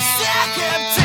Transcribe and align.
second 0.00 0.99